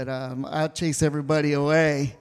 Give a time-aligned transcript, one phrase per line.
[0.00, 2.16] but um, I'll chase everybody away.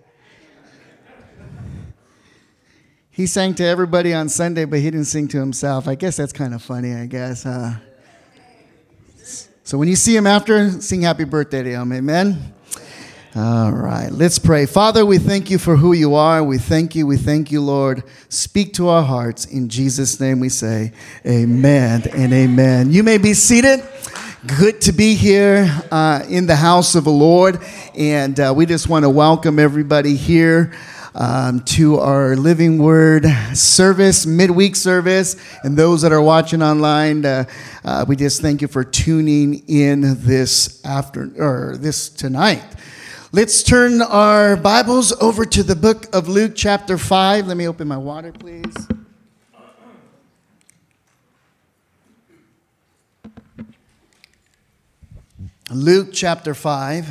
[3.09, 5.88] He sang to everybody on Sunday, but he didn't sing to himself.
[5.88, 7.43] I guess that's kind of funny, I guess.
[7.43, 7.75] Huh?
[9.63, 11.93] So when you see him after, sing happy birthday to him.
[11.93, 12.53] Amen.
[13.33, 14.66] All right, let's pray.
[14.66, 16.43] Father, we thank you for who you are.
[16.43, 17.07] We thank you.
[17.07, 18.03] We thank you, Lord.
[18.27, 19.45] Speak to our hearts.
[19.45, 20.91] In Jesus' name we say,
[21.25, 22.91] Amen and amen.
[22.91, 23.88] You may be seated.
[24.48, 27.61] Good to be here uh, in the house of the Lord.
[27.93, 30.72] And uh, we just want to welcome everybody here.
[31.13, 37.45] Um, to our Living Word service, midweek service, and those that are watching online, uh,
[37.83, 42.63] uh, we just thank you for tuning in this after or this tonight.
[43.33, 47.47] Let's turn our Bibles over to the book of Luke, chapter 5.
[47.47, 48.88] Let me open my water, please.
[55.72, 57.08] Luke chapter 5.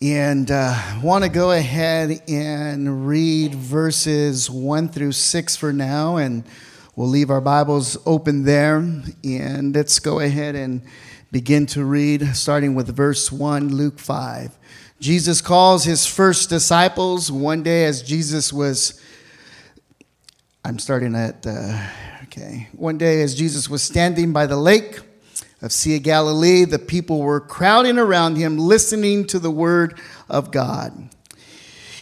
[0.00, 6.16] And uh, want to go ahead and read verses 1 through 6 for now.
[6.16, 6.44] And
[6.96, 8.76] we'll leave our Bibles open there.
[9.22, 10.80] And let's go ahead and
[11.30, 14.58] begin to read, starting with verse 1, Luke 5.
[14.98, 18.98] Jesus calls his first disciples one day as Jesus was.
[20.64, 21.86] I'm starting at, uh,
[22.22, 22.68] okay.
[22.72, 25.00] One day as Jesus was standing by the lake
[25.62, 30.50] of Sea of Galilee, the people were crowding around him, listening to the word of
[30.50, 31.10] God.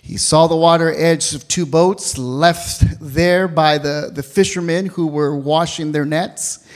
[0.02, 5.06] He saw the water edge of two boats left there by the, the fishermen who
[5.06, 6.66] were washing their nets.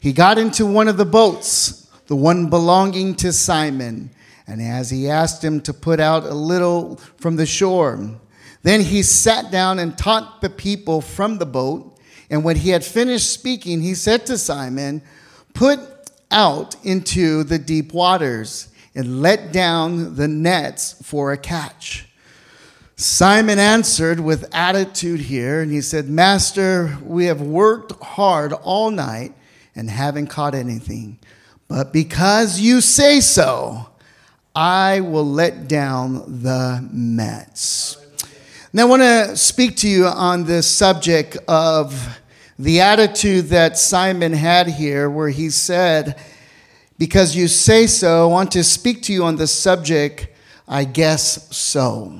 [0.00, 4.10] He got into one of the boats, the one belonging to Simon,
[4.46, 8.18] and as he asked him to put out a little from the shore,
[8.62, 11.96] then he sat down and taught the people from the boat.
[12.28, 15.02] And when he had finished speaking, he said to Simon,
[15.54, 15.99] Put
[16.30, 22.06] out into the deep waters and let down the nets for a catch.
[22.96, 29.32] Simon answered with attitude here, and he said, Master, we have worked hard all night
[29.74, 31.18] and haven't caught anything.
[31.66, 33.88] But because you say so,
[34.54, 37.96] I will let down the nets.
[38.72, 42.18] Now, I want to speak to you on this subject of
[42.60, 46.20] the attitude that Simon had here, where he said,
[46.98, 50.28] Because you say so, I want to speak to you on the subject,
[50.68, 52.14] I guess so.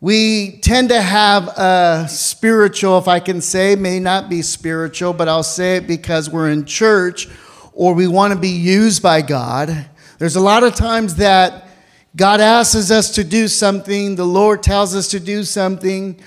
[0.00, 5.28] We tend to have a spiritual, if I can say, may not be spiritual, but
[5.28, 7.28] I'll say it because we're in church
[7.72, 9.88] or we want to be used by God.
[10.18, 11.66] There's a lot of times that
[12.14, 16.20] God asks us to do something, the Lord tells us to do something.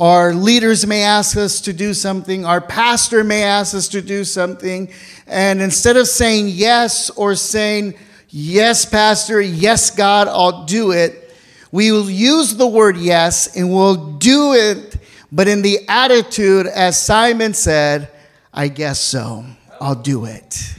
[0.00, 2.44] Our leaders may ask us to do something.
[2.44, 4.90] Our pastor may ask us to do something.
[5.26, 7.94] And instead of saying yes or saying,
[8.36, 11.32] Yes, Pastor, yes, God, I'll do it,
[11.70, 14.96] we will use the word yes and we'll do it,
[15.30, 18.10] but in the attitude, as Simon said,
[18.52, 19.44] I guess so,
[19.80, 20.74] I'll do it.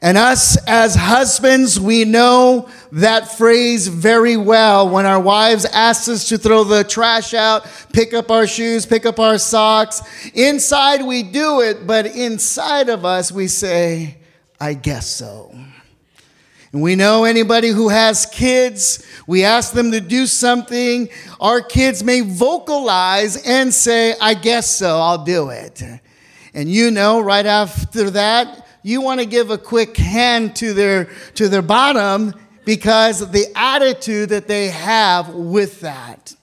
[0.00, 6.28] And us as husbands, we know that phrase very well when our wives ask us
[6.28, 10.02] to throw the trash out, pick up our shoes, pick up our socks.
[10.34, 14.18] Inside we do it, but inside of us we say,
[14.60, 15.52] I guess so.
[16.72, 21.08] And we know anybody who has kids, we ask them to do something,
[21.40, 25.82] our kids may vocalize and say, I guess so, I'll do it.
[26.54, 31.10] And you know, right after that, you want to give a quick hand to their
[31.34, 32.34] to their bottom
[32.64, 36.34] because the attitude that they have with that.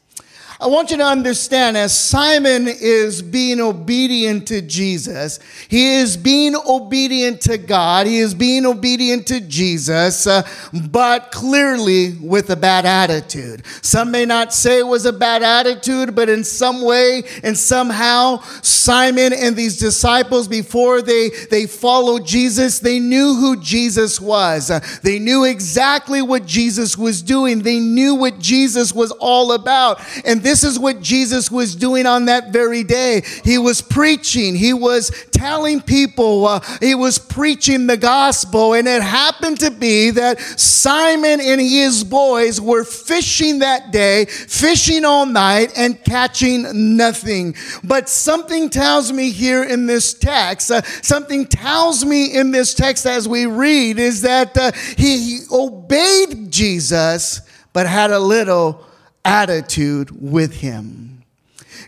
[0.65, 6.55] I want you to understand as Simon is being obedient to Jesus, he is being
[6.55, 10.41] obedient to God, he is being obedient to Jesus, uh,
[10.89, 13.63] but clearly with a bad attitude.
[13.83, 18.41] Some may not say it was a bad attitude, but in some way and somehow,
[18.63, 24.71] Simon and these disciples, before they, they followed Jesus, they knew who Jesus was.
[24.71, 30.01] Uh, they knew exactly what Jesus was doing, they knew what Jesus was all about.
[30.25, 33.23] And this is what Jesus was doing on that very day.
[33.43, 38.73] He was preaching, he was telling people, uh, he was preaching the gospel.
[38.73, 45.05] And it happened to be that Simon and his boys were fishing that day, fishing
[45.05, 47.55] all night, and catching nothing.
[47.83, 53.05] But something tells me here in this text, uh, something tells me in this text
[53.05, 57.41] as we read, is that uh, he, he obeyed Jesus,
[57.73, 58.85] but had a little
[59.25, 61.14] attitude with him.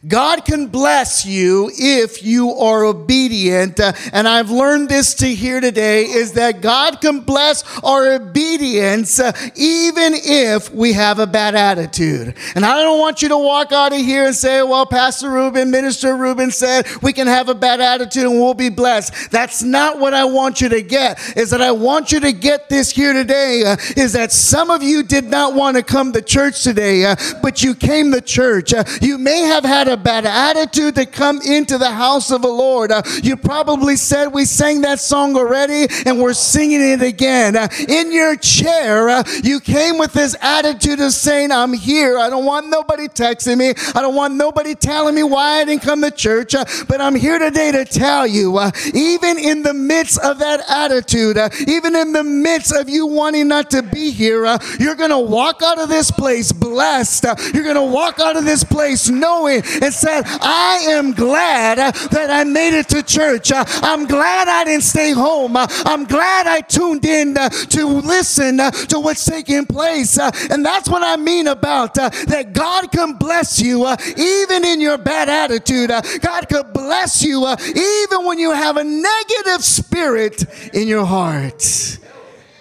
[0.06, 3.80] God can bless you if you are obedient.
[3.80, 9.32] And I've learned this to here today is that God can bless our obedience uh,
[9.56, 12.36] even if we have a bad attitude.
[12.56, 15.72] And I don't want you to walk out of here and say, well, Pastor Ruben,
[15.72, 19.32] Minister Ruben said we can have a bad attitude and we'll be blessed.
[19.32, 21.20] That's not what I want you to get.
[21.38, 24.84] Is that I want you to get this here today uh, is that some of
[24.84, 28.74] you did not want to come to church today, uh, but you came to church.
[28.74, 32.48] Uh, you may have had a bad attitude to come into the house of the
[32.48, 32.92] Lord.
[32.92, 37.56] Uh, you probably said, We sang that song already and we're singing it again.
[37.56, 42.18] Uh, in your chair, uh, you came with this attitude of saying, I'm here.
[42.18, 43.74] I don't want nobody texting me.
[43.96, 46.56] I don't want nobody telling me why I didn't come to church.
[46.56, 50.62] Uh, but I'm here today to tell you, uh, even in the midst of that
[50.70, 54.46] attitude, uh, even in the midst of you wanting not to be here,
[54.80, 57.26] you're going to walk out of this place blessed.
[57.54, 62.30] you're going to walk out of this place knowing and said, I am glad that
[62.30, 63.52] I made it to church.
[63.54, 65.56] I'm glad I didn't stay home.
[65.58, 70.18] I'm glad I tuned in to listen to what's taking place.
[70.20, 73.88] And that's what I mean about that God can bless you
[74.18, 75.92] even in your bad attitude.
[76.22, 82.00] God could bless you even when you have a negative spirit in your heart.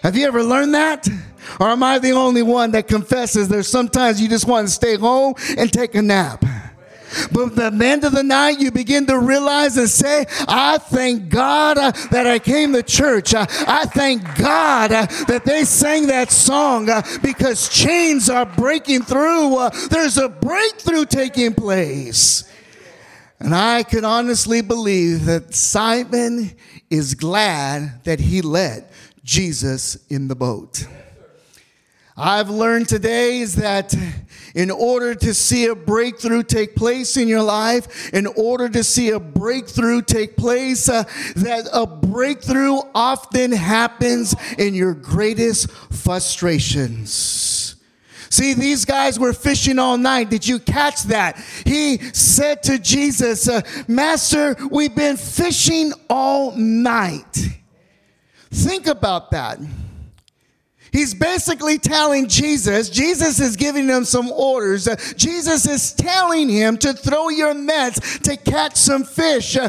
[0.03, 1.09] Have you ever learned that?
[1.59, 4.97] Or am I the only one that confesses there's sometimes you just want to stay
[4.97, 6.45] home and take a nap?
[7.33, 11.29] But at the end of the night, you begin to realize and say, I thank
[11.29, 13.35] God uh, that I came to church.
[13.35, 19.03] Uh, I thank God uh, that they sang that song uh, because chains are breaking
[19.03, 19.57] through.
[19.57, 22.51] Uh, there's a breakthrough taking place.
[23.39, 26.53] And I can honestly believe that Simon
[26.89, 28.91] is glad that he let
[29.25, 30.87] Jesus in the boat.
[32.19, 33.95] I've learned today is that
[34.55, 39.11] in order to see a breakthrough take place in your life, in order to see
[39.11, 41.03] a breakthrough take place, uh,
[41.37, 47.77] that a breakthrough often happens in your greatest frustrations.
[48.31, 50.31] See, these guys were fishing all night.
[50.31, 51.37] Did you catch that?
[51.67, 57.61] He said to Jesus, uh, Master, we've been fishing all night.
[58.51, 59.59] Think about that.
[60.97, 64.89] He's basically telling Jesus, Jesus is giving him some orders.
[64.89, 69.59] Uh, Jesus is telling him to throw your nets to catch some fish.
[69.59, 69.69] Uh,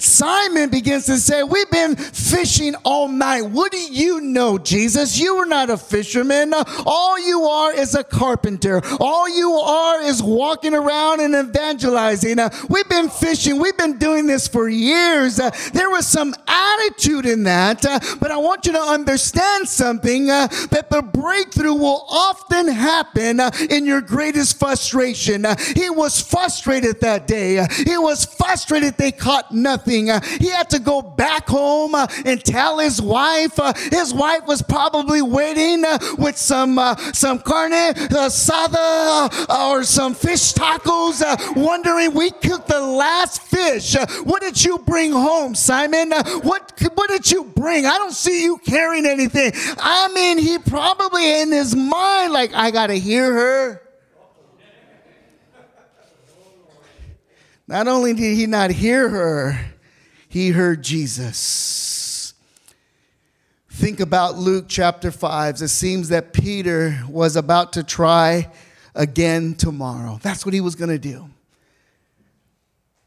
[0.00, 3.42] Simon begins to say, We've been fishing all night.
[3.42, 5.18] What do you know, Jesus?
[5.18, 6.54] You are not a fisherman.
[6.86, 8.80] All you are is a carpenter.
[9.00, 12.38] All you are is walking around and evangelizing.
[12.38, 13.60] Uh, we've been fishing.
[13.60, 15.36] We've been doing this for years.
[15.36, 17.82] There was some attitude in that,
[18.18, 23.50] but I want you to understand something uh, that the breakthrough will often happen uh,
[23.70, 25.44] in your greatest frustration.
[25.44, 27.58] Uh, he was frustrated that day.
[27.58, 30.10] Uh, he was frustrated they caught nothing.
[30.10, 33.58] Uh, he had to go back home uh, and tell his wife.
[33.90, 35.84] his wife was probably waiting
[36.18, 36.78] with some
[37.12, 41.22] some carne asada or some fish tacos,
[41.56, 43.96] wondering we cooked the last fish.
[44.24, 46.12] what did you bring home, Simon?
[46.42, 47.86] what what did you bring?
[47.86, 49.52] I don't see you carrying anything.
[49.78, 53.82] I'm mean, he probably in his mind, like, I got to hear her.
[57.66, 59.58] Not only did he not hear her,
[60.28, 62.34] he heard Jesus.
[63.70, 65.62] Think about Luke chapter 5.
[65.62, 68.50] It seems that Peter was about to try
[68.94, 70.18] again tomorrow.
[70.22, 71.30] That's what he was going to do.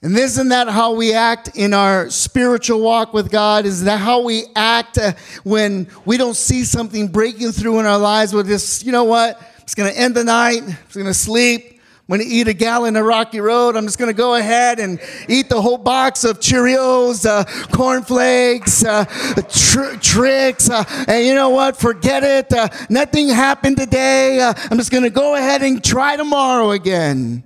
[0.02, 3.66] And isn't that how we act in our spiritual walk with God?
[3.66, 7.98] Is that how we act uh, when we don't see something breaking through in our
[7.98, 8.34] lives?
[8.34, 9.38] We're just, you know what?
[9.38, 10.62] I'm just going to end the night.
[10.62, 11.80] I'm just going to sleep.
[12.08, 13.76] I'm going to eat a gallon of Rocky Road.
[13.76, 17.44] I'm just going to go ahead and eat the whole box of Cheerios, uh,
[17.76, 19.06] cornflakes, uh,
[19.50, 20.70] tr- Trix.
[20.70, 21.78] Uh, and you know what?
[21.78, 22.54] Forget it.
[22.54, 24.40] Uh, nothing happened today.
[24.40, 27.44] Uh, I'm just going to go ahead and try tomorrow again.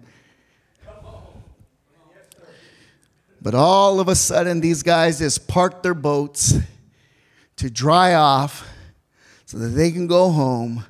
[3.41, 6.55] But all of a sudden, these guys just park their boats
[7.55, 8.67] to dry off
[9.45, 10.85] so that they can go home.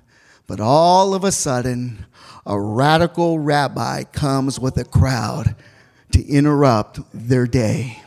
[0.47, 2.05] But all of a sudden,
[2.45, 5.55] a radical rabbi comes with a crowd
[6.11, 8.01] to interrupt their day.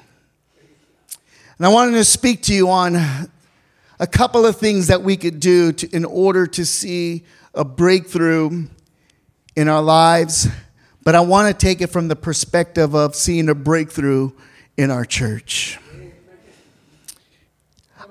[1.56, 2.96] And I wanted to speak to you on
[4.00, 8.66] a couple of things that we could do to, in order to see a breakthrough
[9.54, 10.49] in our lives,
[11.04, 14.30] but I want to take it from the perspective of seeing a breakthrough
[14.76, 15.78] in our church.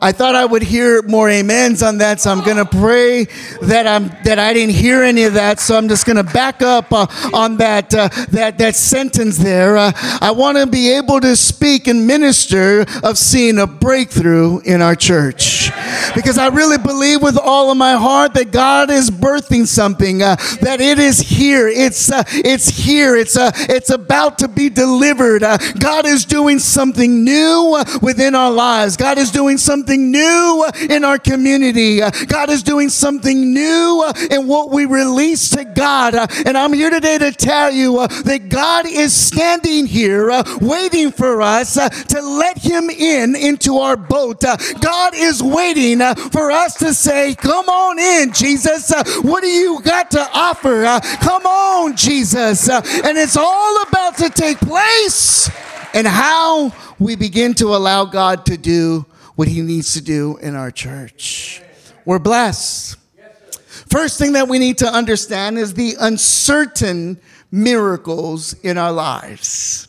[0.03, 3.25] I thought I would hear more amens on that, so I'm going to pray
[3.62, 5.60] that I'm that I didn't hear any of that.
[5.60, 9.77] So I'm just going to back up uh, on that uh, that that sentence there.
[9.77, 14.81] Uh, I want to be able to speak and minister of seeing a breakthrough in
[14.81, 15.70] our church,
[16.15, 20.24] because I really believe with all of my heart that God is birthing something.
[20.24, 21.67] Uh, that it is here.
[21.67, 23.15] It's uh, it's here.
[23.15, 25.43] It's uh, it's about to be delivered.
[25.79, 28.98] God is doing something new within our lives.
[28.98, 32.00] God is doing something something new in our community.
[32.27, 36.15] God is doing something new in what we release to God.
[36.45, 41.41] And I'm here today to tell you that God is standing here uh, waiting for
[41.41, 44.45] us uh, to let Him in into our boat.
[44.45, 46.00] Uh, God is waiting
[46.31, 48.93] for us to say, Come on in, Jesus.
[49.24, 50.86] What do you got to offer?
[51.19, 52.69] Come on, Jesus.
[52.69, 55.50] And it's all about to take place
[55.93, 60.55] and how we begin to allow God to do what he needs to do in
[60.55, 61.61] our church.
[62.05, 62.97] We're blessed.
[63.89, 67.19] First thing that we need to understand is the uncertain
[67.51, 69.88] miracles in our lives.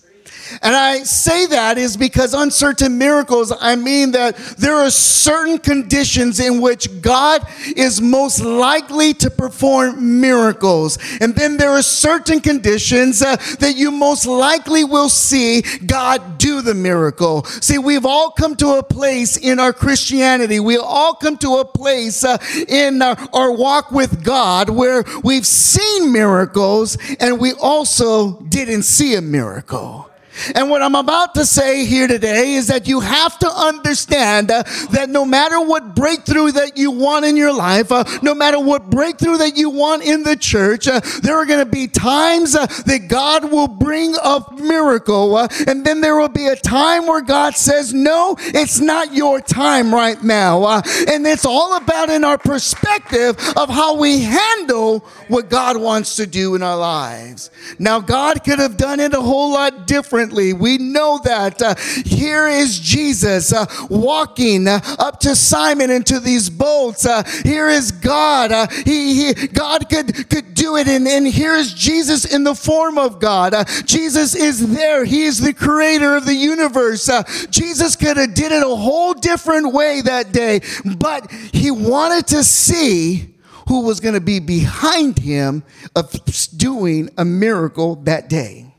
[0.60, 6.40] And I say that is because uncertain miracles, I mean that there are certain conditions
[6.40, 10.98] in which God is most likely to perform miracles.
[11.20, 16.60] And then there are certain conditions uh, that you most likely will see God do
[16.60, 17.44] the miracle.
[17.44, 21.64] See, we've all come to a place in our Christianity, we all come to a
[21.64, 28.40] place uh, in our, our walk with God where we've seen miracles and we also
[28.42, 30.11] didn't see a miracle.
[30.54, 34.62] And what I'm about to say here today is that you have to understand uh,
[34.90, 38.90] that no matter what breakthrough that you want in your life, uh, no matter what
[38.90, 42.66] breakthrough that you want in the church, uh, there are going to be times uh,
[42.86, 45.36] that God will bring a miracle.
[45.36, 49.40] Uh, and then there will be a time where God says, No, it's not your
[49.40, 50.62] time right now.
[50.62, 56.16] Uh, and it's all about in our perspective of how we handle what God wants
[56.16, 57.50] to do in our lives.
[57.78, 60.52] Now, God could have done it a whole lot different differently.
[60.52, 61.60] We know that.
[61.60, 61.74] Uh,
[62.04, 67.04] here is Jesus uh, walking uh, up to Simon into these boats.
[67.04, 68.52] Uh, here is God.
[68.52, 70.86] Uh, he, he, God could, could do it.
[70.86, 73.54] And, and here is Jesus in the form of God.
[73.54, 75.04] Uh, Jesus is there.
[75.04, 77.10] He is the creator of the universe.
[77.50, 80.60] Jesus could have did it a whole different way that day,
[80.98, 83.34] but he wanted to see
[83.68, 85.62] who was going to be behind him
[85.96, 86.12] of
[86.56, 88.71] doing a miracle that day.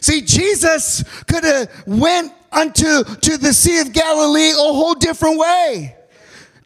[0.00, 5.96] See, Jesus could have went unto to the Sea of Galilee a whole different way.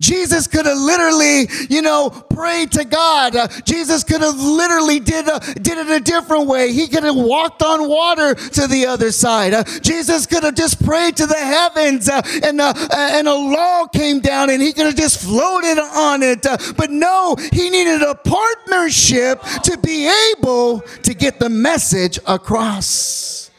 [0.00, 3.34] Jesus could have literally, you know, prayed to God.
[3.34, 5.26] Uh, Jesus could have literally did
[5.62, 6.72] did it a different way.
[6.72, 9.54] He could have walked on water to the other side.
[9.54, 13.86] Uh, Jesus could have just prayed to the heavens uh, and, uh, and a law
[13.86, 16.44] came down and he could have just floated on it.
[16.44, 23.50] Uh, but no, he needed a partnership to be able to get the message across.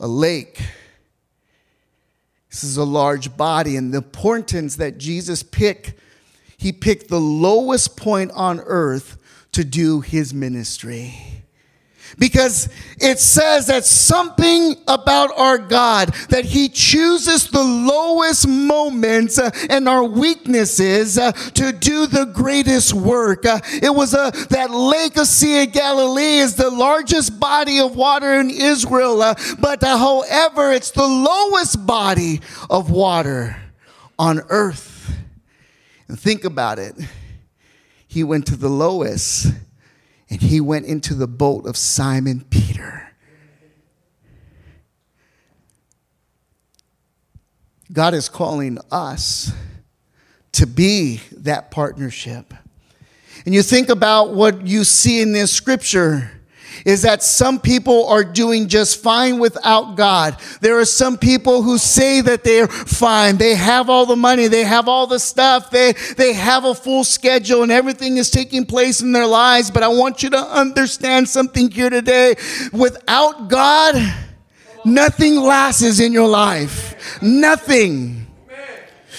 [0.00, 0.60] A lake
[2.54, 5.92] this is a large body, and the importance that Jesus picked,
[6.56, 9.18] he picked the lowest point on earth
[9.50, 11.33] to do his ministry
[12.18, 12.68] because
[12.98, 19.88] it says that something about our God that he chooses the lowest moments uh, and
[19.88, 23.46] our weaknesses uh, to do the greatest work.
[23.46, 27.96] Uh, it was a that Lake of Sea of Galilee is the largest body of
[27.96, 29.18] water in Israel,
[29.58, 32.40] but however, it's the lowest body
[32.70, 33.56] of water
[34.18, 35.16] on earth.
[36.08, 36.94] And think about it.
[38.06, 39.46] He went to the lowest
[40.30, 43.08] and he went into the boat of Simon Peter.
[47.92, 49.52] God is calling us
[50.52, 52.52] to be that partnership.
[53.44, 56.30] And you think about what you see in this scripture
[56.84, 60.36] is that some people are doing just fine without God.
[60.60, 63.36] There are some people who say that they're fine.
[63.36, 64.48] They have all the money.
[64.48, 65.70] They have all the stuff.
[65.70, 69.70] They, they have a full schedule and everything is taking place in their lives.
[69.70, 72.34] But I want you to understand something here today.
[72.72, 73.94] Without God,
[74.84, 77.20] nothing lasts in your life.
[77.22, 78.23] Nothing.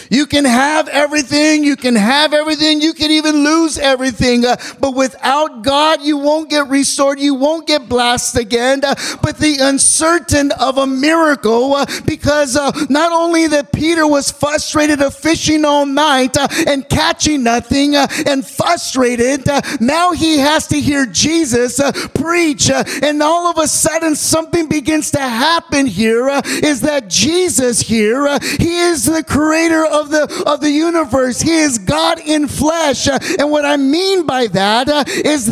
[0.09, 1.63] You can have everything.
[1.63, 2.81] You can have everything.
[2.81, 4.45] You can even lose everything.
[4.45, 7.19] Uh, but without God, you won't get restored.
[7.19, 8.83] You won't get blessed again.
[8.83, 14.31] Uh, but the uncertain of a miracle, uh, because uh, not only that Peter was
[14.31, 19.47] frustrated of fishing all night uh, and catching nothing uh, and frustrated,
[19.79, 21.79] now he has to hear Jesus
[22.13, 22.69] preach.
[22.69, 26.29] and all of a sudden, something begins to happen here.
[26.45, 31.41] is that Jesus here, he is the creator of the, of the universe.
[31.41, 33.07] He is God in flesh.
[33.07, 35.03] And what I mean by that uh,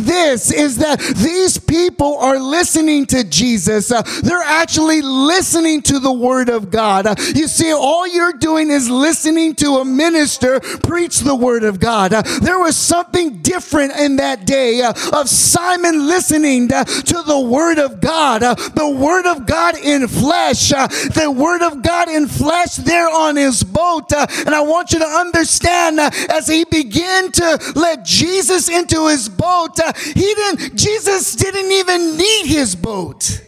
[0.04, 3.92] this, is that these people are listening to Jesus.
[3.92, 7.08] Uh, they're actually listening to the word of God.
[7.08, 11.80] Uh, you see, all you're doing is listening to a minister preach the word of
[11.80, 12.12] God.
[12.12, 18.42] There was something different in that day of Simon listening to the word of God,
[18.42, 23.64] the word of God in flesh, the word of God in flesh there on his
[23.64, 24.12] boat.
[24.46, 29.30] And I want you to understand uh, as he began to let Jesus into his
[29.30, 33.42] boat, uh, he didn't, Jesus didn't even need his boat.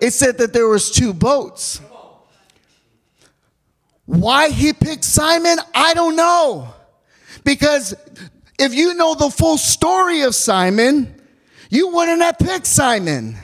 [0.00, 1.80] It said that there was two boats.
[4.06, 6.72] Why he picked Simon, I don't know.
[7.44, 7.94] Because
[8.58, 11.14] if you know the full story of Simon,
[11.70, 13.36] you wouldn't have picked Simon.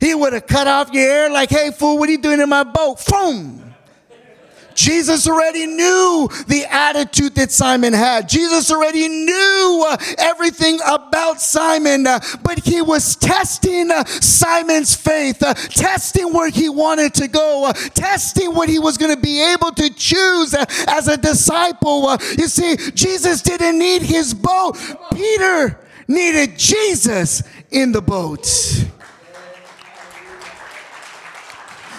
[0.00, 2.48] He would have cut off your hair like, hey, fool, what are you doing in
[2.48, 3.04] my boat?
[3.06, 3.68] Boom.
[4.78, 8.28] Jesus already knew the attitude that Simon had.
[8.28, 15.40] Jesus already knew uh, everything about Simon, uh, but he was testing uh, Simon's faith,
[15.70, 19.90] testing where he wanted to go, testing what he was going to be able to
[19.90, 20.54] choose
[20.86, 22.16] as a disciple.
[22.38, 24.78] you see, Jesus didn't need his boat.
[25.12, 25.76] Peter
[26.06, 28.46] needed Jesus in the boat.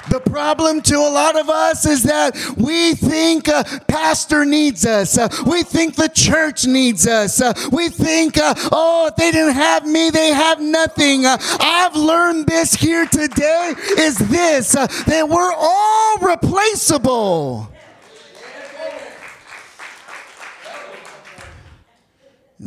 [0.10, 5.18] The problem to a lot of us is that we think a pastor needs us.
[5.18, 7.42] Uh, we think the church needs us.
[7.42, 11.25] Uh, we think, uh, oh, if they didn't have me, they have nothing.
[11.25, 17.72] Uh, I've learned this here today is this, uh, that we're all replaceable.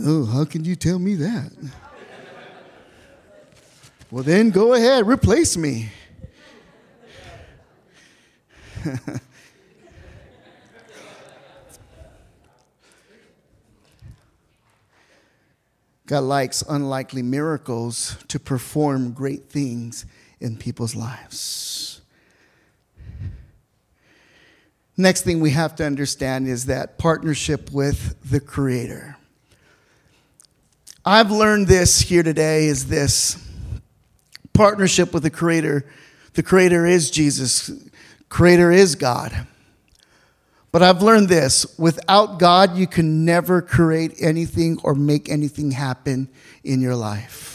[0.05, 1.53] Oh, how can you tell me that?
[4.11, 5.91] Well, then go ahead, replace me.
[16.07, 20.05] God likes unlikely miracles to perform great things
[20.41, 22.01] in people's lives.
[24.97, 29.17] Next thing we have to understand is that partnership with the Creator.
[31.05, 33.37] I've learned this here today is this
[34.53, 35.87] partnership with the Creator.
[36.35, 37.71] The Creator is Jesus.
[38.33, 39.47] Creator is God.
[40.71, 46.31] But I've learned this without God, you can never create anything or make anything happen
[46.65, 47.52] in your life.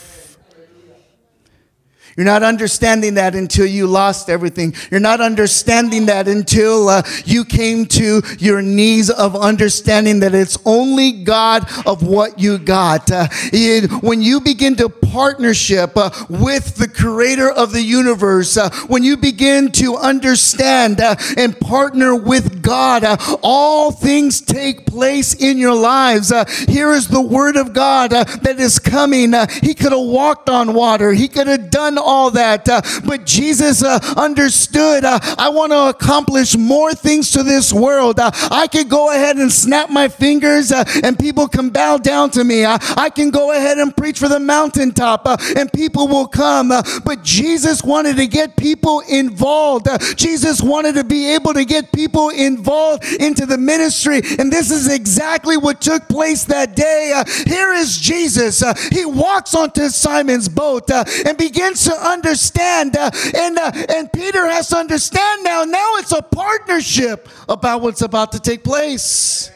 [2.18, 4.74] You're not understanding that until you lost everything.
[4.90, 10.58] You're not understanding that until uh, you came to your knees of understanding that it's
[10.66, 13.12] only God of what you got.
[13.12, 18.72] Uh, it, when you begin to partnership uh, with the creator of the universe, uh,
[18.88, 25.36] when you begin to understand uh, and partner with God, uh, all things take place
[25.36, 26.34] in your lives.
[26.66, 29.34] here is the word of God that is coming.
[29.62, 31.14] he could have walked on water.
[31.14, 32.68] He could have done all that.
[32.70, 38.20] Uh, but Jesus uh, understood uh, I want to accomplish more things to this world.
[38.20, 42.32] Uh, I could go ahead and snap my fingers uh, and people can bow down
[42.32, 42.66] to me.
[42.66, 46.70] I, I can go ahead and preach for the mountaintop uh, and people will come.
[46.70, 49.88] but Jesus wanted to get people involved.
[50.16, 54.22] Jesus wanted to be able to get people involved into the ministry.
[54.40, 57.22] And this is exactly what took place that day.
[57.46, 58.64] here is Jesus.
[58.90, 62.96] he walks onto Simon's boat and begins to understand.
[62.96, 65.64] Uh, and, uh, and Peter has to understand now.
[65.64, 69.52] Now it's a partnership about what's about to take place.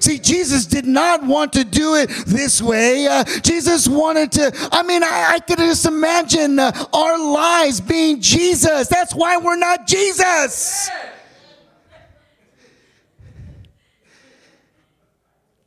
[0.00, 3.06] See, Jesus did not want to do it this way.
[3.06, 8.20] Uh, Jesus wanted to, I mean, I, I could just imagine uh, our lives being
[8.20, 8.88] Jesus.
[8.88, 10.90] That's why we're not Jesus.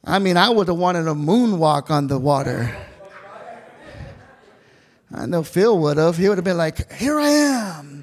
[0.03, 2.87] I mean, I would have wanted a moonwalk on the water.
[5.13, 6.17] I know Phil would have.
[6.17, 7.96] He would have been like, Here I am.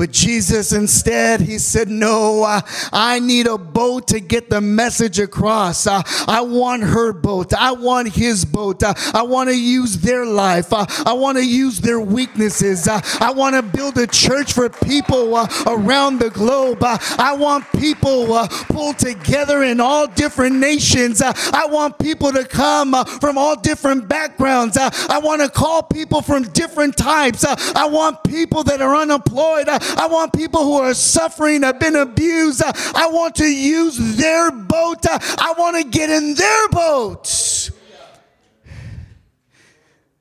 [0.00, 5.18] But Jesus, instead, he said, No, uh, I need a boat to get the message
[5.18, 5.86] across.
[5.86, 7.52] Uh, I want her boat.
[7.52, 8.82] I want his boat.
[8.82, 10.72] Uh, I want to use their life.
[10.72, 12.88] Uh, I want to use their weaknesses.
[12.88, 16.78] Uh, I want to build a church for people uh, around the globe.
[16.82, 21.20] I want people pulled together in all different nations.
[21.20, 24.78] I want people to come from all different backgrounds.
[24.78, 27.44] I want to call people from different types.
[27.44, 29.68] I want people that are unemployed.
[29.96, 32.62] I want people who are suffering, have been abused.
[32.64, 35.06] I want to use their boat.
[35.08, 37.70] I want to get in their boat.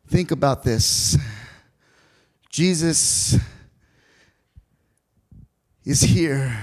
[0.07, 1.17] Think about this.
[2.49, 3.37] Jesus
[5.85, 6.57] is here.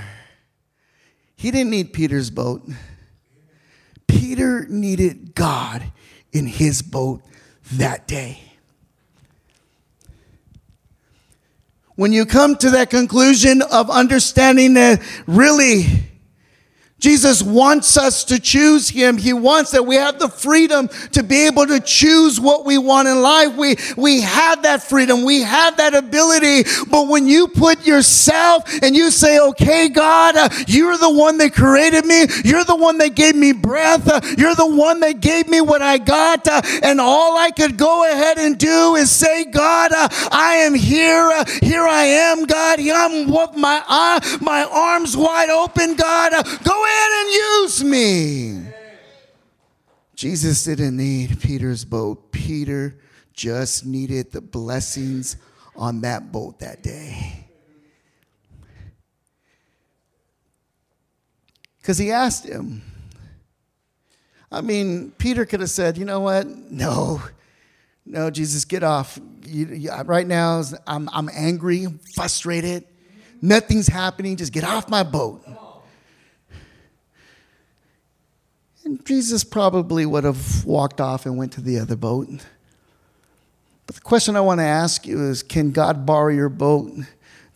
[1.37, 2.69] He didn't need Peter's boat.
[4.09, 5.93] Peter needed God
[6.33, 7.23] in his boat
[7.73, 8.41] that day.
[11.97, 15.87] When you come to that conclusion of understanding that really
[16.99, 19.19] Jesus wants us to choose him.
[19.19, 23.07] He wants that we have the freedom to be able to choose what we want
[23.07, 23.55] in life.
[23.55, 25.23] We, we have that freedom.
[25.23, 26.65] We have that ability.
[26.89, 31.53] But when you put yourself and you say, okay, God, uh, you're the one that
[31.53, 32.25] created me.
[32.45, 34.09] You're the one that gave me breath.
[34.09, 36.49] Uh, you're the one that gave me what I got.
[36.49, 40.75] Uh, and all I could go ahead and do is say, God, uh, I am
[40.75, 41.31] here.
[41.31, 42.81] Uh, here I am, God.
[42.81, 46.33] I'm with my, uh, my arms wide open, God.
[46.65, 48.63] go ahead and use me.
[50.15, 52.33] Jesus didn't need Peter's boat.
[52.33, 52.99] Peter
[53.35, 55.37] just needed the blessings
[55.77, 57.47] on that boat that day.
[61.79, 62.83] Because he asked him.
[64.51, 66.47] I mean, Peter could have said, you know what?
[66.47, 67.21] No,
[68.07, 69.19] no, Jesus, get off.
[69.45, 72.85] You, you, right now, I'm, I'm angry, frustrated.
[73.43, 74.37] Nothing's happening.
[74.37, 75.45] Just get off my boat.
[78.87, 82.29] And Jesus probably would have walked off and went to the other boat.
[83.85, 86.93] But the question I want to ask you is can God borrow your boat,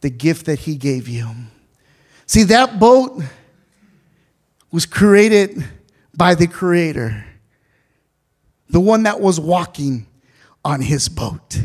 [0.01, 1.31] the gift that He gave you?
[2.27, 3.23] See, that boat
[4.73, 5.65] was created
[6.17, 7.25] by the Creator,
[8.69, 10.09] the one that was walking
[10.65, 11.61] on His boat.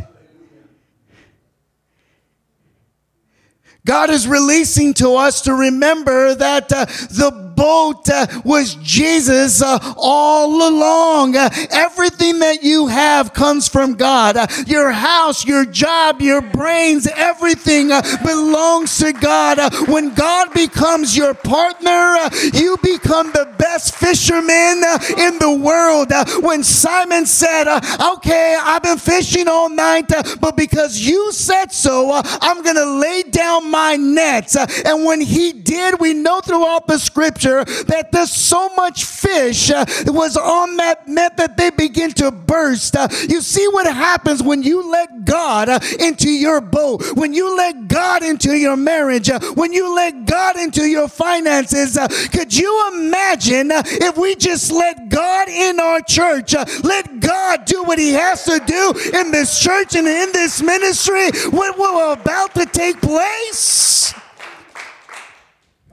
[3.83, 9.79] God is releasing to us to remember that uh, the boat uh, was Jesus uh,
[9.97, 11.35] all along.
[11.35, 14.37] Uh, everything that you have comes from God.
[14.37, 19.59] Uh, your house, your job, your brains, everything uh, belongs to God.
[19.59, 22.17] Uh, when God becomes your partner,
[22.53, 24.83] you become the best fisherman
[25.17, 26.11] in the world.
[26.43, 27.67] when Simon said,
[28.15, 33.23] Okay, I've been fishing all night, but because you said so, I'm going to lay
[33.23, 34.55] down my nets.
[34.55, 39.69] and when he did, we know throughout the scripture scripture that there's so much fish
[39.69, 42.95] uh, was on that net that they begin to burst.
[42.95, 47.55] Uh, you see what happens when you let God uh, into your boat, when you
[47.55, 51.97] let God into your marriage, uh, when you let God into your finances.
[51.97, 56.53] Uh, could you imagine uh, if we just let God in our church,
[56.83, 61.31] let God do what He has to do in this church and in this ministry?
[61.49, 64.13] What we're about to take place?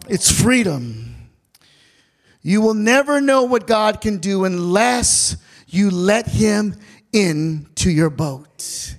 [0.08, 1.11] It's freedom.
[2.42, 5.36] You will never know what God can do unless
[5.68, 6.74] you let Him
[7.12, 8.96] into your boat.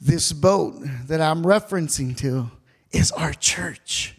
[0.00, 2.50] This boat that I'm referencing to
[2.90, 4.16] is our church.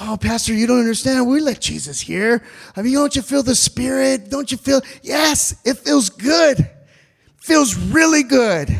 [0.00, 1.28] Oh, Pastor, you don't understand.
[1.28, 2.42] We let Jesus here.
[2.74, 4.28] I mean, don't you feel the Spirit?
[4.28, 4.80] Don't you feel?
[5.02, 6.68] Yes, it feels good.
[7.36, 8.74] Feels really good.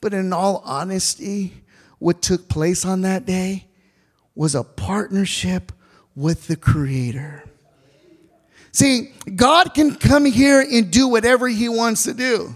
[0.00, 1.52] But in all honesty,
[1.98, 3.66] what took place on that day
[4.34, 5.72] was a partnership
[6.14, 7.44] with the Creator.
[8.72, 12.54] See, God can come here and do whatever He wants to do.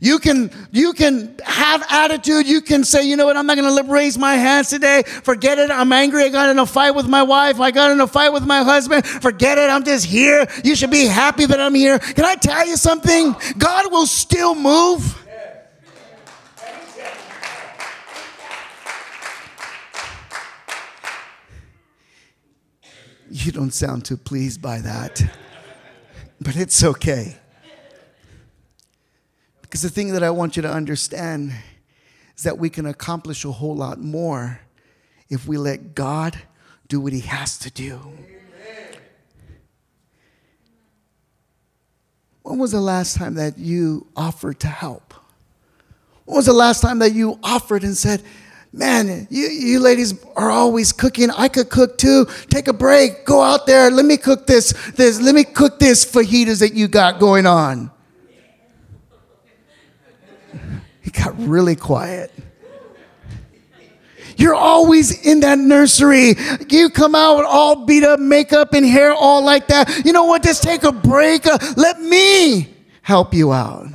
[0.00, 2.46] You can, you can have attitude.
[2.46, 5.02] You can say, you know what, I'm not going to raise my hands today.
[5.04, 5.70] Forget it.
[5.70, 6.24] I'm angry.
[6.24, 7.60] I got in a fight with my wife.
[7.60, 9.06] I got in a fight with my husband.
[9.06, 9.70] Forget it.
[9.70, 10.46] I'm just here.
[10.64, 11.98] You should be happy that I'm here.
[11.98, 13.34] Can I tell you something?
[13.56, 15.25] God will still move.
[23.38, 25.22] You don't sound too pleased by that,
[26.40, 27.36] but it's okay.
[29.60, 31.52] Because the thing that I want you to understand
[32.34, 34.60] is that we can accomplish a whole lot more
[35.28, 36.38] if we let God
[36.88, 38.00] do what He has to do.
[42.40, 45.12] when was the last time that you offered to help?
[46.24, 48.22] When was the last time that you offered and said,
[48.76, 51.30] Man, you, you ladies are always cooking.
[51.30, 52.26] I could cook too.
[52.50, 53.24] Take a break.
[53.24, 53.90] Go out there.
[53.90, 54.74] Let me cook this.
[54.90, 57.90] this let me cook this fajitas that you got going on.
[61.00, 62.30] He got really quiet.
[64.36, 66.34] You're always in that nursery.
[66.68, 70.04] You come out with all beat up makeup and hair all like that.
[70.04, 70.42] You know what?
[70.42, 71.46] Just take a break.
[71.46, 72.68] Uh, let me
[73.00, 73.86] help you out.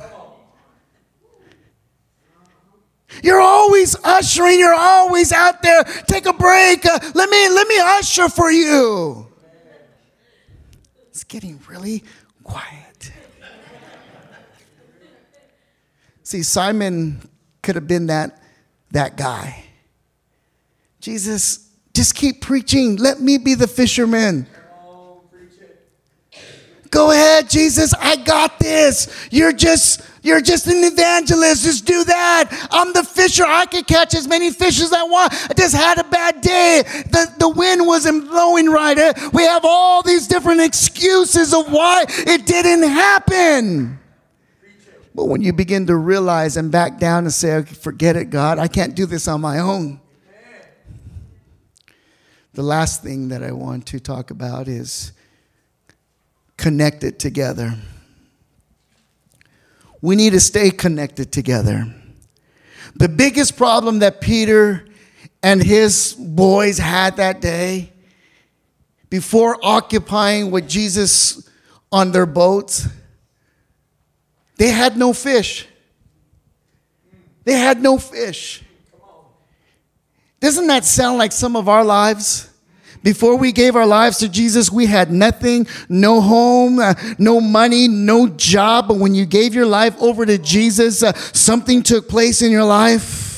[3.22, 4.58] You're always ushering.
[4.58, 5.84] You're always out there.
[6.06, 6.84] Take a break.
[6.84, 9.28] Uh, let me let me usher for you.
[11.08, 12.02] It's getting really
[12.42, 13.12] quiet.
[16.24, 17.28] See, Simon
[17.62, 18.42] could have been that
[18.90, 19.64] that guy.
[21.00, 22.96] Jesus, just keep preaching.
[22.96, 24.46] Let me be the fisherman.
[26.90, 27.94] Go ahead, Jesus.
[27.94, 29.08] I got this.
[29.30, 31.64] You're just you're just an evangelist.
[31.64, 32.68] Just do that.
[32.70, 33.44] I'm the fisher.
[33.44, 35.32] I can catch as many fish as I want.
[35.50, 36.82] I just had a bad day.
[37.10, 38.96] The, the wind wasn't blowing right.
[39.32, 43.98] We have all these different excuses of why it didn't happen.
[45.14, 48.68] But when you begin to realize and back down and say, forget it, God, I
[48.68, 50.00] can't do this on my own.
[52.54, 55.12] The last thing that I want to talk about is
[56.56, 57.76] connected together.
[60.02, 61.86] We need to stay connected together.
[62.96, 64.84] The biggest problem that Peter
[65.42, 67.92] and his boys had that day,
[69.08, 71.48] before occupying with Jesus
[71.90, 72.88] on their boats,
[74.56, 75.66] they had no fish.
[77.44, 78.62] They had no fish.
[80.40, 82.51] Doesn't that sound like some of our lives?
[83.02, 87.88] Before we gave our lives to Jesus, we had nothing, no home, uh, no money,
[87.88, 88.88] no job.
[88.88, 92.64] But when you gave your life over to Jesus, uh, something took place in your
[92.64, 93.31] life.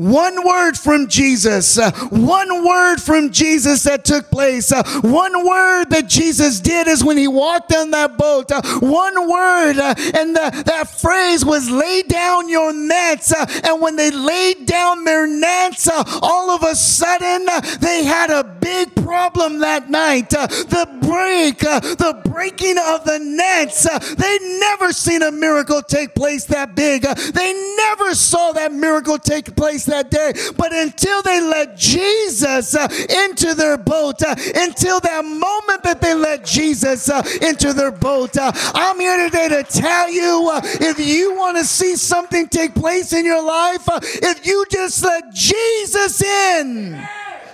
[0.00, 5.90] One word from Jesus, uh, one word from Jesus that took place, uh, one word
[5.90, 8.50] that Jesus did is when he walked on that boat.
[8.50, 13.30] Uh, one word, uh, and the, that phrase was lay down your nets.
[13.30, 17.46] Uh, and when they laid down their nets, uh, all of a sudden
[17.80, 20.30] they had a big problem that night.
[20.30, 23.86] the break, the breaking of the nets.
[24.14, 27.02] they never seen a miracle take place that big.
[27.02, 30.32] they never saw that miracle take place that day.
[30.56, 32.88] But until they let Jesus uh,
[33.28, 38.36] into their boat, uh, until that moment that they let Jesus uh, into their boat,
[38.36, 42.74] uh, I'm here today to tell you uh, if you want to see something take
[42.74, 47.06] place in your life, uh, if you just let Jesus in,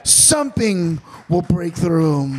[0.04, 2.32] something will break through.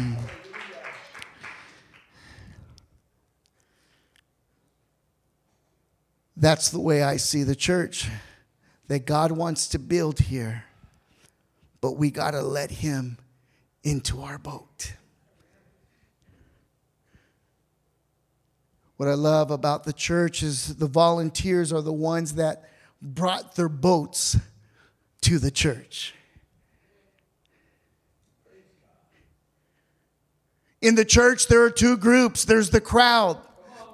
[6.40, 8.08] That's the way I see the church
[8.88, 10.63] that God wants to build here,
[11.82, 13.17] but we got to let Him
[13.84, 14.93] into our boat.
[18.97, 22.69] What I love about the church is the volunteers are the ones that
[23.02, 24.38] brought their boats
[25.21, 26.15] to the church.
[30.82, 33.39] In the church, there are two groups there's the crowd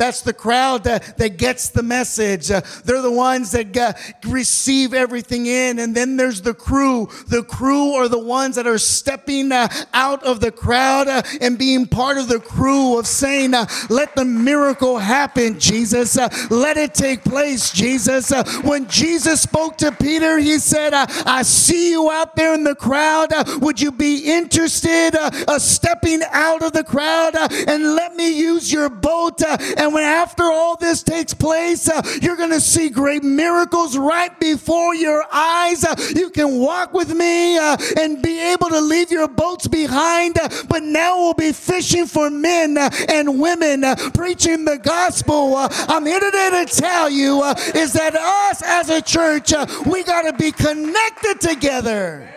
[0.04, 2.52] that's the crowd that, that gets the message.
[2.52, 5.80] Uh, they're the ones that get, receive everything in.
[5.80, 7.08] And then there's the crew.
[7.30, 11.58] The crew are the ones that are stepping uh, out of the crowd uh, and
[11.58, 16.18] being part of the crew of saying, uh, let the miracle happen, Jesus.
[16.18, 18.34] Uh, let it take place, Jesus.
[18.34, 22.76] Uh, when Jesus spoke to Peter, he said, I see you out there in the
[22.76, 23.32] crowd.
[23.62, 27.36] would you be interested in stepping out of the crowd
[27.70, 32.36] and let me use your boat and when after all this takes place, uh, you're
[32.36, 35.84] going to see great miracles right before your eyes.
[35.84, 40.38] Uh, you can walk with me uh, and be able to leave your boats behind,
[40.40, 45.56] uh, but now we'll be fishing for men uh, and women, uh, preaching the gospel.
[45.58, 47.44] I'm here today to tell you
[47.76, 49.54] is that us as a church,
[49.86, 52.30] we got to be connected together.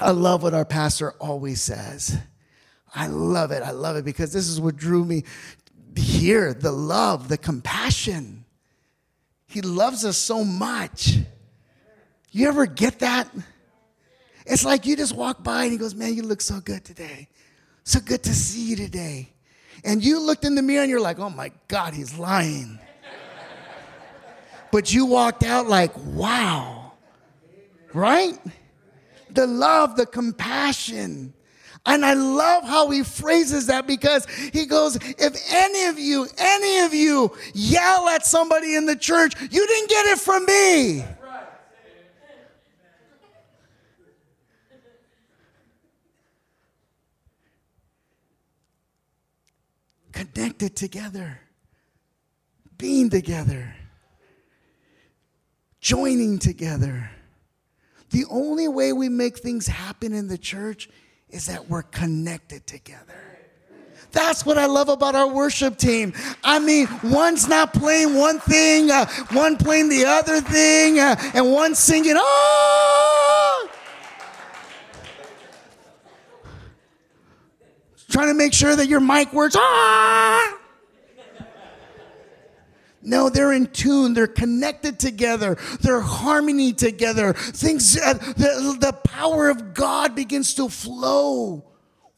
[0.00, 2.18] I love what our pastor always says.
[2.94, 3.62] I love it.
[3.62, 5.24] I love it because this is what drew me
[5.98, 8.44] here the love, the compassion.
[9.46, 11.16] He loves us so much.
[12.30, 13.28] You ever get that?
[14.46, 17.28] It's like you just walk by and he goes, Man, you look so good today.
[17.84, 19.30] So good to see you today.
[19.84, 22.78] And you looked in the mirror and you're like, Oh my God, he's lying.
[24.70, 26.92] but you walked out like, Wow.
[27.94, 28.38] Right?
[29.30, 31.34] The love, the compassion.
[31.88, 36.80] And I love how he phrases that because he goes, if any of you, any
[36.80, 41.04] of you yell at somebody in the church, you didn't get it from me.
[50.12, 51.40] Connected together,
[52.76, 53.74] being together,
[55.80, 57.10] joining together.
[58.10, 60.90] The only way we make things happen in the church
[61.30, 63.28] is that we're connected together.
[64.10, 66.14] That's what I love about our worship team.
[66.42, 71.52] I mean, one's not playing one thing, uh, one playing the other thing, uh, and
[71.52, 73.68] one singing, oh!
[78.10, 80.57] Trying to make sure that your mic works, ah!
[83.08, 84.12] No, they're in tune.
[84.12, 85.56] They're connected together.
[85.80, 87.32] They're harmony together.
[87.32, 91.64] Things, uh, the, the power of God begins to flow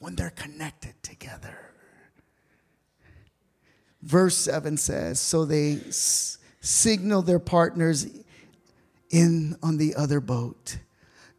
[0.01, 1.57] when they're connected together.
[4.03, 8.09] Verse 7 says, So they s- signal their partners
[9.11, 10.79] in on the other boat.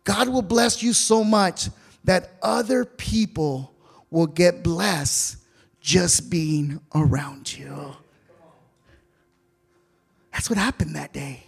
[0.05, 1.69] God will bless you so much
[2.05, 3.73] that other people
[4.09, 5.35] will get blessed
[5.81, 7.95] just being around you.
[10.41, 11.43] That's what happened that day.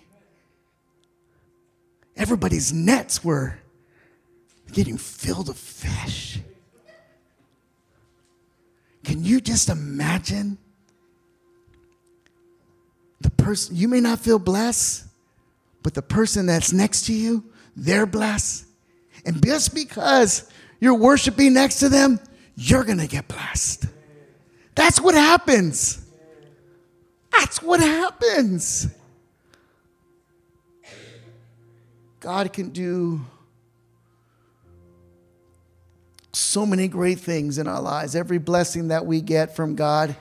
[2.15, 3.57] Everybody's nets were
[4.71, 6.39] getting filled with fish.
[9.03, 10.59] Can you just imagine
[13.21, 15.07] the person, you may not feel blessed,
[15.81, 18.67] but the person that's next to you, they're blessed.
[19.25, 22.19] And just because you're worshiping next to them,
[22.55, 23.87] you're going to get blessed.
[24.75, 26.02] That's what happens.
[27.43, 28.87] That's what happens.
[32.21, 33.19] God can do
[36.31, 38.15] so many great things in our lives.
[38.15, 40.15] Every blessing that we get from God,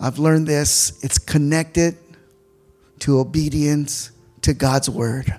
[0.00, 1.98] I've learned this it's connected
[3.00, 5.38] to obedience to God's word.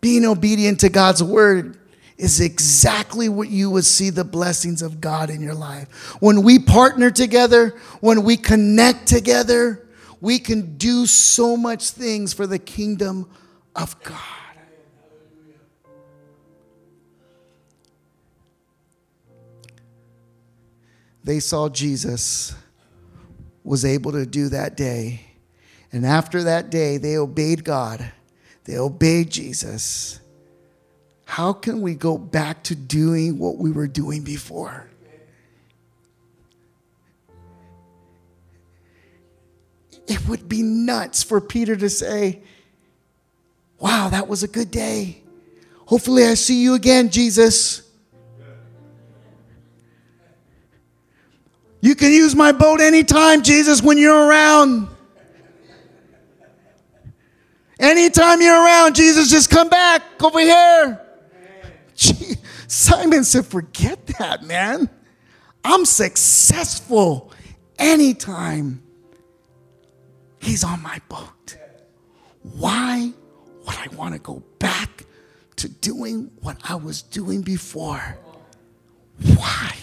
[0.00, 1.79] Being obedient to God's word
[2.20, 5.88] is exactly what you would see the blessings of God in your life.
[6.20, 9.88] When we partner together, when we connect together,
[10.20, 13.26] we can do so much things for the kingdom
[13.74, 14.18] of God.
[21.24, 22.54] They saw Jesus
[23.64, 25.22] was able to do that day.
[25.90, 28.12] And after that day, they obeyed God.
[28.64, 30.19] They obeyed Jesus
[31.30, 34.90] how can we go back to doing what we were doing before?
[40.08, 42.42] It would be nuts for Peter to say,
[43.78, 45.22] Wow, that was a good day.
[45.86, 47.88] Hopefully, I see you again, Jesus.
[51.80, 54.88] You can use my boat anytime, Jesus, when you're around.
[57.78, 61.06] Anytime you're around, Jesus, just come back over here.
[62.00, 62.36] Gee,
[62.66, 64.88] Simon said, Forget that, man.
[65.62, 67.30] I'm successful
[67.78, 68.82] anytime
[70.38, 71.58] he's on my boat.
[72.42, 73.12] Why
[73.66, 75.04] would I want to go back
[75.56, 78.16] to doing what I was doing before?
[79.36, 79.74] Why?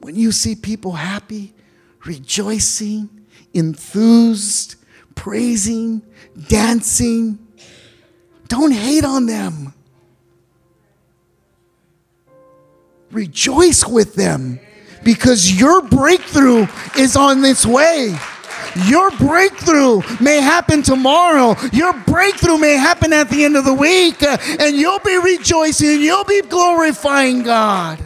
[0.00, 1.52] When you see people happy,
[2.06, 3.13] rejoicing,
[3.52, 4.76] enthused,
[5.14, 6.02] praising,
[6.48, 7.38] dancing,
[8.48, 9.72] don't hate on them.
[13.10, 14.58] Rejoice with them
[15.04, 16.66] because your breakthrough
[16.98, 18.16] is on its way.
[18.86, 21.54] Your breakthrough may happen tomorrow.
[21.72, 26.24] Your breakthrough may happen at the end of the week, and you'll be rejoicing, you'll
[26.24, 28.03] be glorifying God.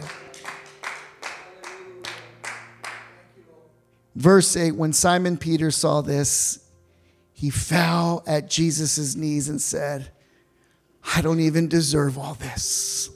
[4.19, 6.59] Verse 8 When Simon Peter saw this,
[7.31, 10.11] he fell at Jesus' knees and said,
[11.15, 13.09] I don't even deserve all this.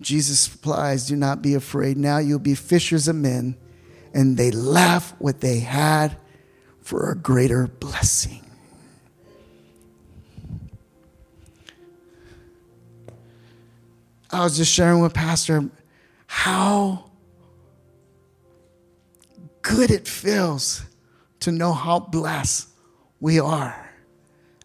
[0.00, 1.96] Jesus replies, Do not be afraid.
[1.96, 3.56] Now you'll be fishers of men.
[4.12, 6.16] And they laugh what they had
[6.80, 8.44] for a greater blessing.
[14.32, 15.70] I was just sharing with Pastor
[16.28, 17.10] how
[19.62, 20.82] good it feels
[21.40, 22.68] to know how blessed
[23.18, 23.90] we are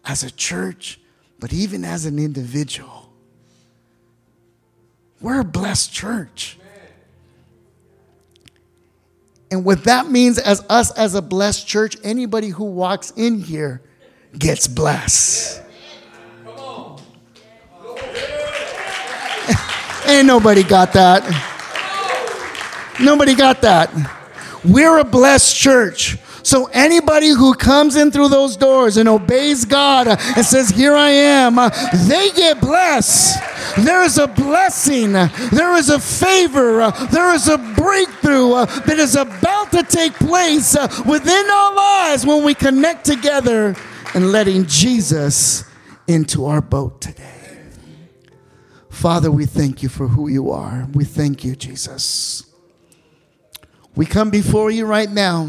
[0.04, 1.00] as a church,
[1.40, 3.10] but even as an individual.
[5.20, 6.58] We're a blessed church.
[9.50, 13.80] And what that means as us as a blessed church, anybody who walks in here
[14.38, 15.62] gets blessed.
[20.06, 21.52] Ain't nobody got that.
[23.00, 23.90] Nobody got that.
[24.64, 26.18] We're a blessed church.
[26.44, 31.08] So anybody who comes in through those doors and obeys God and says, Here I
[31.08, 31.56] am,
[32.06, 33.38] they get blessed.
[33.78, 39.72] There is a blessing, there is a favor, there is a breakthrough that is about
[39.72, 40.76] to take place
[41.06, 43.74] within our lives when we connect together
[44.12, 45.64] and letting Jesus
[46.06, 47.62] into our boat today.
[48.90, 50.86] Father, we thank you for who you are.
[50.92, 52.53] We thank you, Jesus.
[53.96, 55.48] We come before you right now,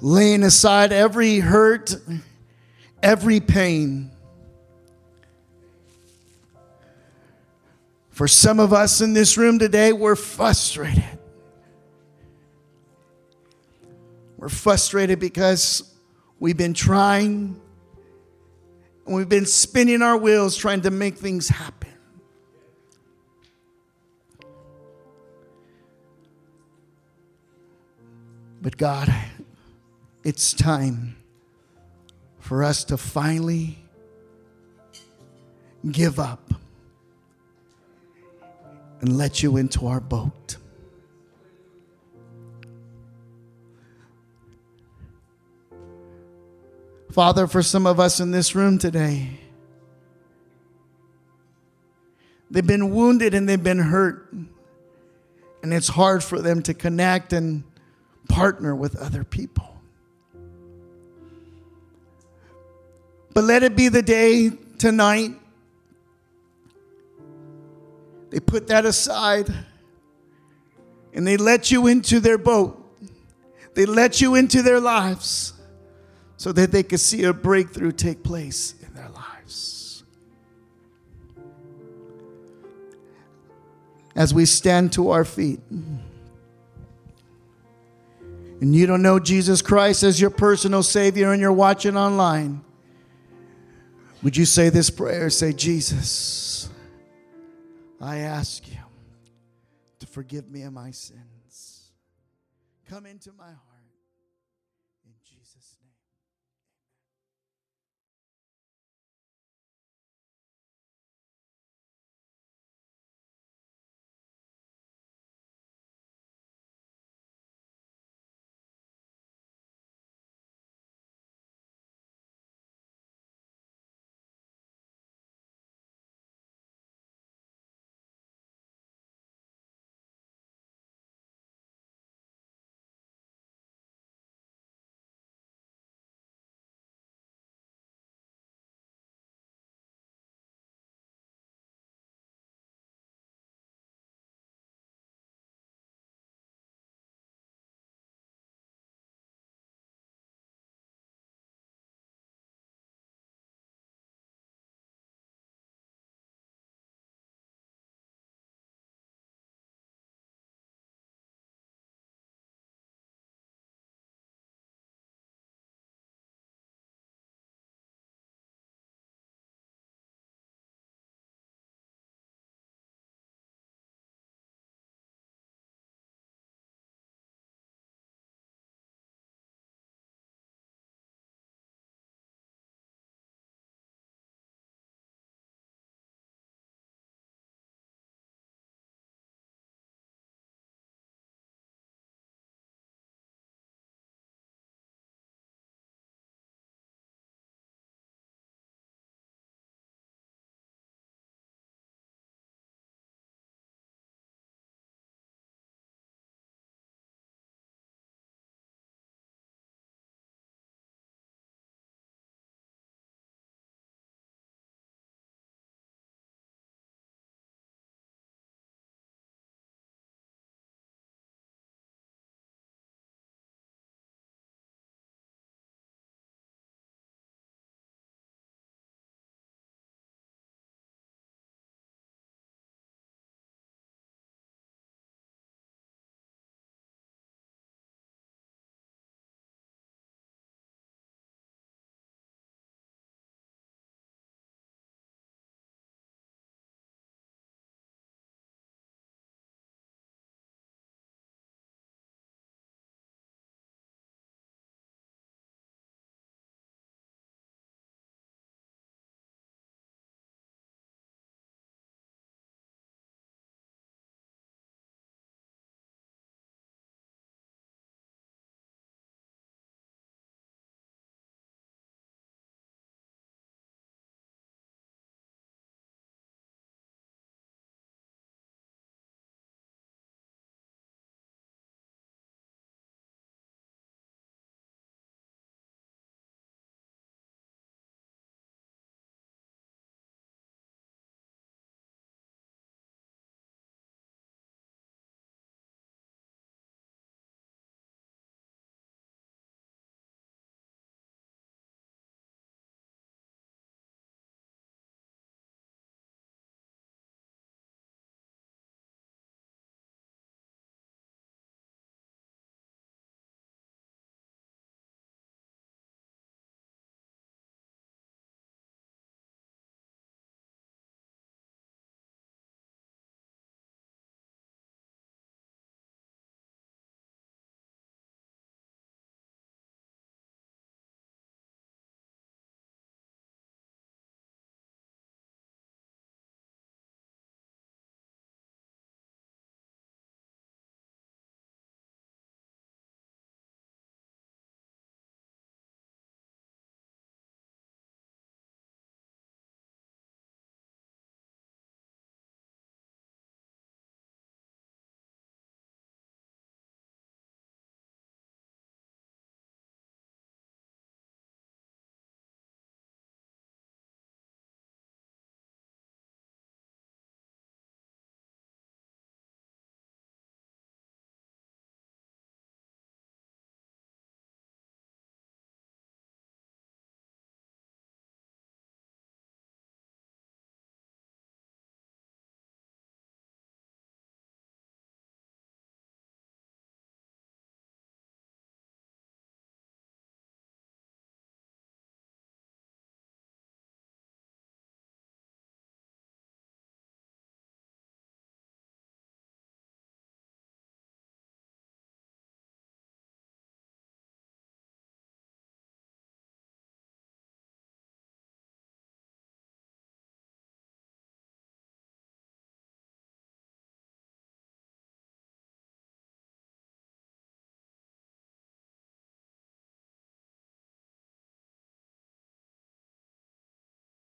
[0.00, 1.94] laying aside every hurt,
[3.02, 4.10] every pain.
[8.10, 11.04] For some of us in this room today, we're frustrated.
[14.38, 15.94] We're frustrated because
[16.40, 17.60] we've been trying
[19.06, 21.81] and we've been spinning our wheels trying to make things happen.
[28.62, 29.12] But God,
[30.22, 31.16] it's time
[32.38, 33.76] for us to finally
[35.90, 36.54] give up
[39.00, 40.58] and let you into our boat.
[47.10, 49.40] Father, for some of us in this room today,
[52.48, 54.32] they've been wounded and they've been hurt,
[55.64, 57.64] and it's hard for them to connect and
[58.28, 59.80] partner with other people.
[63.34, 65.32] But let it be the day tonight.
[68.30, 69.52] They put that aside
[71.14, 72.78] and they let you into their boat.
[73.74, 75.54] They let you into their lives
[76.36, 80.04] so that they could see a breakthrough take place in their lives.
[84.14, 85.60] As we stand to our feet,
[88.62, 92.62] and you don't know Jesus Christ as your personal Savior and you're watching online,
[94.22, 95.30] would you say this prayer?
[95.30, 96.70] Say, Jesus,
[98.00, 98.78] I ask you
[99.98, 101.90] to forgive me of my sins.
[102.88, 103.71] Come into my heart.